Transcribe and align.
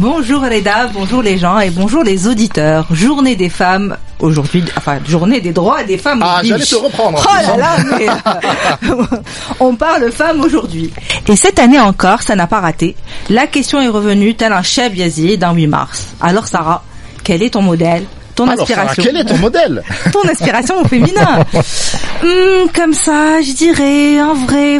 Bonjour 0.00 0.40
Reda, 0.40 0.86
bonjour 0.94 1.20
les 1.20 1.36
gens 1.36 1.58
et 1.60 1.68
bonjour 1.68 2.02
les 2.02 2.26
auditeurs. 2.26 2.86
Journée 2.90 3.36
des 3.36 3.50
femmes 3.50 3.98
aujourd'hui, 4.18 4.64
enfin 4.78 4.98
journée 5.06 5.42
des 5.42 5.52
droits 5.52 5.84
des 5.84 5.98
femmes. 5.98 6.20
Ah, 6.22 6.40
j'allais 6.42 6.64
te 6.64 6.74
reprendre. 6.74 7.22
Oh 7.22 7.42
là 7.46 7.56
là, 7.58 7.76
mais, 7.98 8.08
euh, 8.08 9.04
on 9.60 9.74
parle 9.76 10.10
femmes 10.10 10.40
aujourd'hui. 10.40 10.90
Et 11.28 11.36
cette 11.36 11.58
année 11.58 11.78
encore, 11.78 12.22
ça 12.22 12.34
n'a 12.34 12.46
pas 12.46 12.60
raté. 12.60 12.96
La 13.28 13.46
question 13.46 13.78
est 13.78 13.88
revenue 13.88 14.34
tel 14.34 14.54
un 14.54 14.62
chef 14.62 14.96
Yazid 14.96 15.38
d'un 15.38 15.52
8 15.52 15.66
mars. 15.66 16.14
Alors 16.22 16.46
Sarah, 16.46 16.82
quel 17.22 17.42
est 17.42 17.50
ton 17.50 17.60
modèle? 17.60 18.06
Ton 18.44 18.50
Alors, 18.50 18.66
Sarah, 18.66 18.82
inspiration 18.82 19.02
quel 19.04 19.16
est 19.20 19.24
ton 19.24 19.38
modèle? 19.38 19.82
Ton 20.12 20.28
inspiration 20.28 20.80
au 20.80 20.84
féminin. 20.84 21.44
Hmm, 22.22 22.68
comme 22.74 22.94
ça, 22.94 23.42
je 23.42 23.52
dirais, 23.52 24.20
en 24.22 24.34
vrai, 24.34 24.78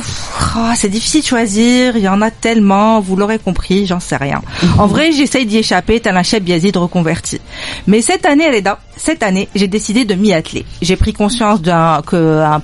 oh, 0.56 0.70
c'est 0.74 0.88
difficile 0.88 1.20
de 1.22 1.26
choisir, 1.26 1.96
il 1.96 2.02
y 2.02 2.08
en 2.08 2.22
a 2.22 2.30
tellement, 2.30 3.00
vous 3.00 3.16
l'aurez 3.16 3.38
compris, 3.38 3.86
j'en 3.86 4.00
sais 4.00 4.16
rien. 4.16 4.40
En 4.78 4.86
vrai, 4.86 5.12
j'essaye 5.12 5.46
d'y 5.46 5.58
échapper, 5.58 6.00
tel 6.00 6.16
un 6.16 6.22
chef 6.22 6.42
Yazid 6.46 6.76
reconverti. 6.76 7.40
Mais 7.86 8.02
cette 8.02 8.26
année, 8.26 8.50
Reda, 8.50 8.78
cette 8.96 9.22
année, 9.22 9.48
j'ai 9.54 9.68
décidé 9.68 10.04
de 10.04 10.14
m'y 10.14 10.32
atteler. 10.32 10.64
J'ai 10.82 10.96
pris 10.96 11.12
conscience 11.12 11.60
d'un, 11.60 12.02
que, 12.06 12.40
un, 12.42 12.60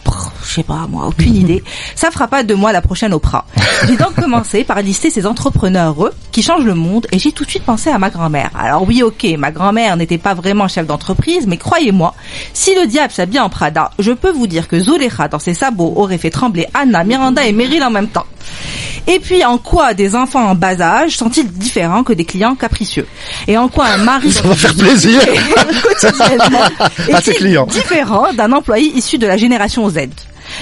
sais 0.56 0.62
pas, 0.62 0.86
moi, 0.88 1.06
aucune 1.06 1.36
idée. 1.36 1.62
Ça 1.94 2.10
fera 2.10 2.28
pas 2.28 2.42
de 2.42 2.54
moi 2.54 2.72
la 2.72 2.82
prochaine 2.82 3.12
Oprah. 3.12 3.46
J'ai 3.86 3.96
donc 3.96 4.14
commencé 4.14 4.64
par 4.64 4.80
lister 4.80 5.10
ces 5.10 5.26
entrepreneurs 5.26 5.86
heureux 5.88 6.12
qui 6.32 6.42
changent 6.42 6.64
le 6.64 6.74
monde 6.74 7.06
et 7.12 7.18
j'ai 7.18 7.32
tout 7.32 7.44
de 7.44 7.50
suite 7.50 7.64
pensé 7.64 7.90
à 7.90 7.98
ma 7.98 8.10
grand-mère. 8.10 8.50
Alors 8.58 8.84
oui, 8.86 9.02
ok, 9.02 9.24
ma 9.38 9.50
grand-mère 9.50 9.96
n'était 9.96 10.18
pas 10.18 10.34
vraiment 10.34 10.68
chef 10.68 10.86
d'entreprise, 10.86 11.46
mais 11.46 11.56
croyez-moi, 11.56 12.14
si 12.52 12.74
le 12.74 12.86
diable 12.86 13.12
s'habille 13.12 13.40
en 13.40 13.48
Prada, 13.48 13.90
je 13.98 14.12
peux 14.12 14.30
vous 14.30 14.46
dire 14.46 14.68
que 14.68 14.78
Zolecha 14.80 15.28
dans 15.28 15.38
ses 15.38 15.54
sabots 15.54 15.92
aurait 15.96 16.18
fait 16.18 16.30
trembler 16.30 16.66
Anna, 16.74 17.04
Miranda 17.04 17.44
et 17.44 17.52
Meryl 17.52 17.82
en 17.82 17.90
même 17.90 18.08
temps. 18.08 18.26
Et 19.06 19.20
puis 19.20 19.44
en 19.44 19.58
quoi 19.58 19.94
des 19.94 20.16
enfants 20.16 20.48
en 20.48 20.54
bas 20.54 20.80
âge 20.80 21.16
sont-ils 21.16 21.46
différents 21.48 22.02
que 22.02 22.12
des 22.12 22.24
clients 22.24 22.56
capricieux? 22.56 23.06
Et 23.46 23.56
en 23.56 23.68
quoi 23.68 23.86
un 23.86 23.98
mari 23.98 24.32
Ça 24.32 24.42
va 24.42 24.54
faire 24.54 24.74
plaisir. 24.74 25.20
quotidiennement 26.00 26.66
est-il 27.08 27.34
clients. 27.34 27.66
différent 27.66 28.32
d'un 28.32 28.52
employé 28.52 28.86
issu 28.88 29.18
de 29.18 29.26
la 29.26 29.36
génération 29.36 29.88
Z? 29.88 30.08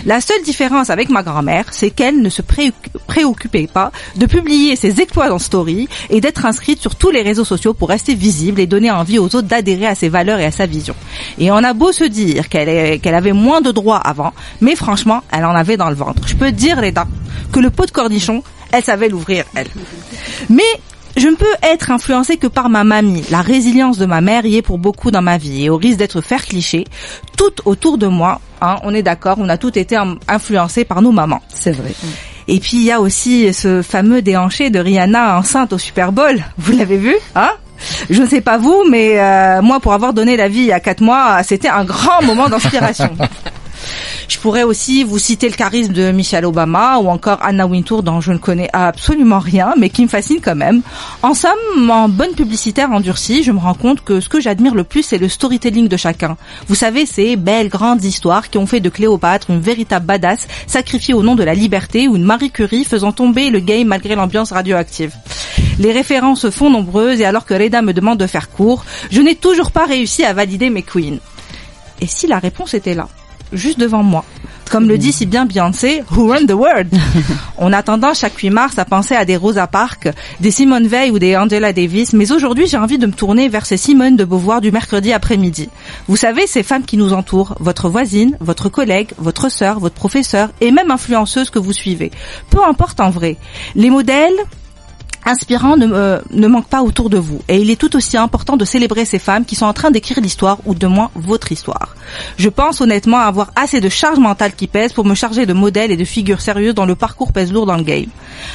La 0.06 0.20
seule 0.20 0.42
différence 0.42 0.90
avec 0.90 1.08
ma 1.08 1.22
grand-mère, 1.22 1.66
c'est 1.70 1.90
qu'elle 1.90 2.20
ne 2.20 2.28
se 2.28 2.42
préoc- 2.42 2.72
préoccupait 3.06 3.66
pas 3.66 3.92
de 4.16 4.26
publier 4.26 4.76
ses 4.76 5.00
exploits 5.00 5.32
en 5.32 5.38
story 5.38 5.88
et 6.10 6.20
d'être 6.20 6.46
inscrite 6.46 6.80
sur 6.80 6.96
tous 6.96 7.10
les 7.10 7.22
réseaux 7.22 7.44
sociaux 7.44 7.74
pour 7.74 7.88
rester 7.88 8.14
visible 8.14 8.60
et 8.60 8.66
donner 8.66 8.90
envie 8.90 9.18
aux 9.18 9.24
autres 9.24 9.42
d'adhérer 9.42 9.86
à 9.86 9.94
ses 9.94 10.08
valeurs 10.08 10.38
et 10.38 10.44
à 10.44 10.50
sa 10.50 10.66
vision. 10.66 10.94
Et 11.38 11.50
on 11.50 11.56
a 11.56 11.72
beau 11.72 11.92
se 11.92 12.04
dire 12.04 12.48
qu'elle 12.48 13.14
avait 13.14 13.32
moins 13.32 13.60
de 13.60 13.70
droits 13.72 13.98
avant, 13.98 14.32
mais 14.60 14.76
franchement, 14.76 15.22
elle 15.32 15.44
en 15.44 15.54
avait 15.54 15.76
dans 15.76 15.88
le 15.90 15.96
ventre. 15.96 16.26
Je 16.26 16.34
peux 16.34 16.52
dire, 16.52 16.78
Reda, 16.78 17.06
que 17.52 17.60
le 17.60 17.70
pot 17.70 17.86
de 17.86 17.90
cornichon, 17.90 18.42
elle 18.72 18.82
savait 18.82 19.08
l'ouvrir, 19.08 19.44
elle. 19.54 19.68
Mais 20.48 20.62
je 21.16 21.28
ne 21.28 21.36
peux 21.36 21.54
être 21.62 21.90
influencée 21.90 22.36
que 22.36 22.46
par 22.46 22.68
ma 22.68 22.84
mamie. 22.84 23.24
La 23.30 23.40
résilience 23.40 23.98
de 23.98 24.06
ma 24.06 24.20
mère 24.20 24.44
y 24.44 24.56
est 24.56 24.62
pour 24.62 24.78
beaucoup 24.78 25.10
dans 25.10 25.22
ma 25.22 25.38
vie. 25.38 25.64
Et 25.64 25.70
au 25.70 25.76
risque 25.76 25.98
d'être 25.98 26.20
faire 26.20 26.44
cliché, 26.44 26.84
tout 27.36 27.52
autour 27.64 27.98
de 27.98 28.06
moi, 28.06 28.40
hein, 28.60 28.76
on 28.82 28.94
est 28.94 29.02
d'accord, 29.02 29.36
on 29.38 29.48
a 29.48 29.56
toutes 29.56 29.76
été 29.76 29.96
influencés 30.28 30.84
par 30.84 31.02
nos 31.02 31.12
mamans. 31.12 31.40
C'est 31.48 31.72
vrai. 31.72 31.92
Et 32.48 32.58
puis 32.58 32.78
il 32.78 32.84
y 32.84 32.92
a 32.92 33.00
aussi 33.00 33.52
ce 33.54 33.82
fameux 33.82 34.22
déhanché 34.22 34.70
de 34.70 34.78
Rihanna 34.78 35.38
enceinte 35.38 35.72
au 35.72 35.78
Super 35.78 36.12
Bowl. 36.12 36.44
Vous 36.58 36.76
l'avez 36.76 36.98
vu, 36.98 37.14
hein? 37.34 37.50
Je 38.08 38.22
ne 38.22 38.28
sais 38.28 38.40
pas 38.40 38.58
vous, 38.58 38.84
mais 38.88 39.20
euh, 39.20 39.60
moi, 39.62 39.80
pour 39.80 39.92
avoir 39.92 40.14
donné 40.14 40.36
la 40.36 40.48
vie 40.48 40.60
il 40.60 40.66
y 40.66 40.72
a 40.72 40.80
quatre 40.80 41.00
mois, 41.00 41.42
c'était 41.42 41.68
un 41.68 41.84
grand 41.84 42.22
moment 42.22 42.48
d'inspiration. 42.48 43.10
Je 44.28 44.38
pourrais 44.38 44.62
aussi 44.62 45.04
vous 45.04 45.18
citer 45.18 45.48
le 45.48 45.54
charisme 45.54 45.92
de 45.92 46.10
Michelle 46.10 46.44
Obama 46.44 46.98
ou 46.98 47.08
encore 47.08 47.38
Anna 47.42 47.66
Wintour 47.66 48.02
dont 48.02 48.20
je 48.20 48.32
ne 48.32 48.38
connais 48.38 48.68
absolument 48.72 49.38
rien 49.38 49.74
mais 49.76 49.90
qui 49.90 50.02
me 50.02 50.08
fascine 50.08 50.40
quand 50.42 50.54
même. 50.54 50.82
En 51.22 51.34
somme, 51.34 51.90
en 51.90 52.08
bonne 52.08 52.34
publicitaire 52.34 52.90
endurcie, 52.90 53.42
je 53.42 53.52
me 53.52 53.58
rends 53.58 53.74
compte 53.74 54.02
que 54.02 54.20
ce 54.20 54.28
que 54.28 54.40
j'admire 54.40 54.74
le 54.74 54.84
plus 54.84 55.02
c'est 55.02 55.18
le 55.18 55.28
storytelling 55.28 55.88
de 55.88 55.96
chacun. 55.96 56.36
Vous 56.68 56.74
savez, 56.74 57.06
ces 57.06 57.36
belles 57.36 57.68
grandes 57.68 58.04
histoires 58.04 58.50
qui 58.50 58.58
ont 58.58 58.66
fait 58.66 58.80
de 58.80 58.88
Cléopâtre 58.88 59.50
une 59.50 59.60
véritable 59.60 60.06
badass 60.06 60.46
sacrifiée 60.66 61.14
au 61.14 61.22
nom 61.22 61.34
de 61.34 61.44
la 61.44 61.54
liberté 61.54 62.08
ou 62.08 62.16
une 62.16 62.24
Marie 62.24 62.50
Curie 62.50 62.84
faisant 62.84 63.12
tomber 63.12 63.50
le 63.50 63.60
game 63.60 63.88
malgré 63.88 64.14
l'ambiance 64.14 64.52
radioactive. 64.52 65.12
Les 65.78 65.92
références 65.92 66.50
font 66.50 66.70
nombreuses 66.70 67.20
et 67.20 67.24
alors 67.24 67.44
que 67.44 67.54
Reda 67.54 67.82
me 67.82 67.92
demande 67.92 68.18
de 68.18 68.26
faire 68.26 68.50
court, 68.50 68.84
je 69.10 69.20
n'ai 69.20 69.34
toujours 69.34 69.70
pas 69.70 69.86
réussi 69.86 70.24
à 70.24 70.32
valider 70.32 70.70
mes 70.70 70.82
queens. 70.82 71.18
Et 72.00 72.06
si 72.06 72.26
la 72.26 72.38
réponse 72.38 72.74
était 72.74 72.94
là? 72.94 73.08
Juste 73.54 73.78
devant 73.78 74.02
moi. 74.02 74.24
Comme 74.70 74.88
le 74.88 74.98
dit 74.98 75.12
si 75.12 75.26
bien 75.26 75.46
Beyoncé, 75.46 76.02
Who 76.10 76.28
Run 76.28 76.46
the 76.46 76.52
World 76.52 76.88
On 77.58 77.72
a 77.72 77.82
tendance 77.82 78.20
chaque 78.20 78.36
8 78.36 78.50
mars 78.50 78.78
à 78.78 78.84
penser 78.84 79.14
à 79.14 79.24
des 79.24 79.36
Rosa 79.36 79.66
Parks, 79.66 80.08
des 80.40 80.50
Simone 80.50 80.86
Veil 80.86 81.10
ou 81.10 81.18
des 81.18 81.36
Angela 81.36 81.72
Davis, 81.72 82.12
mais 82.12 82.32
aujourd'hui 82.32 82.66
j'ai 82.66 82.76
envie 82.76 82.98
de 82.98 83.06
me 83.06 83.12
tourner 83.12 83.48
vers 83.48 83.66
ces 83.66 83.76
Simone 83.76 84.16
de 84.16 84.24
Beauvoir 84.24 84.60
du 84.60 84.72
mercredi 84.72 85.12
après-midi. 85.12 85.68
Vous 86.08 86.16
savez, 86.16 86.46
ces 86.46 86.62
femmes 86.62 86.84
qui 86.84 86.96
nous 86.96 87.12
entourent, 87.12 87.54
votre 87.60 87.88
voisine, 87.88 88.36
votre 88.40 88.68
collègue, 88.68 89.10
votre 89.18 89.48
sœur, 89.48 89.78
votre 89.78 89.94
professeur 89.94 90.50
et 90.60 90.72
même 90.72 90.90
influenceuse 90.90 91.50
que 91.50 91.58
vous 91.58 91.72
suivez. 91.72 92.10
Peu 92.50 92.58
importe 92.64 93.00
en 93.00 93.10
vrai. 93.10 93.36
Les 93.74 93.90
modèles, 93.90 94.34
inspirants 95.24 95.76
ne, 95.76 95.86
euh, 95.92 96.20
ne 96.30 96.46
manquent 96.48 96.68
pas 96.68 96.82
autour 96.82 97.10
de 97.10 97.18
vous. 97.18 97.40
Et 97.48 97.58
il 97.58 97.70
est 97.70 97.80
tout 97.80 97.96
aussi 97.96 98.16
important 98.16 98.56
de 98.56 98.64
célébrer 98.64 99.04
ces 99.04 99.18
femmes 99.18 99.44
qui 99.44 99.54
sont 99.54 99.66
en 99.66 99.72
train 99.72 99.90
d'écrire 99.90 100.20
l'histoire, 100.20 100.58
ou 100.64 100.74
de 100.74 100.86
moins 100.86 101.10
votre 101.14 101.52
histoire. 101.52 101.94
Je 102.36 102.48
pense 102.48 102.80
honnêtement 102.80 103.18
avoir 103.18 103.50
assez 103.56 103.80
de 103.80 103.88
charge 103.88 104.18
mentale 104.18 104.54
qui 104.54 104.66
pèse 104.66 104.92
pour 104.92 105.04
me 105.04 105.14
charger 105.14 105.46
de 105.46 105.52
modèles 105.52 105.90
et 105.90 105.96
de 105.96 106.04
figures 106.04 106.40
sérieuses 106.40 106.74
dont 106.74 106.86
le 106.86 106.94
parcours 106.94 107.32
pèse 107.32 107.52
lourd 107.52 107.66
dans 107.66 107.76
le 107.76 107.82
game. 107.82 108.06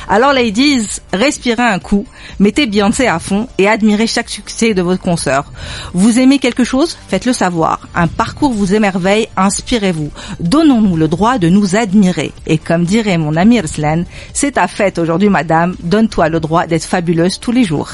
Alors 0.08 0.34
ladies, 0.34 1.00
respirez 1.14 1.64
un 1.64 1.80
coup, 1.80 2.06
mettez 2.40 2.68
Beyoncé 2.68 3.08
à 3.08 3.20
fond 3.20 3.48
et 3.58 3.68
admirez 3.68 4.08
chaque 4.08 4.30
succès 4.30 4.74
de 4.74 4.82
votre 4.82 5.02
consoeur. 5.02 5.52
Vous 5.94 6.20
aimez 6.20 6.40
quelque 6.40 6.64
chose? 6.64 6.98
Faites-le 7.08 7.34
savoir. 7.34 7.88
Un 7.96 8.08
parcours 8.08 8.52
vous 8.52 8.74
émerveille, 8.74 9.28
inspirez-vous. 9.38 10.12
Donnons-nous 10.40 10.96
le 10.96 11.08
droit 11.08 11.38
de 11.38 11.50
nous 11.50 11.76
admirer. 11.76 12.32
Et 12.46 12.58
comme 12.58 12.84
dirait 12.86 13.18
mon 13.18 13.36
ami 13.36 13.60
Ruslan, 13.60 14.04
c'est 14.34 14.52
ta 14.52 14.68
fête 14.68 15.00
aujourd'hui 15.00 15.30
madame, 15.30 15.76
donne-toi 15.82 16.30
le 16.30 16.40
d'être 16.68 16.86
fabuleuse 16.86 17.40
tous 17.40 17.52
les 17.52 17.64
jours. 17.64 17.90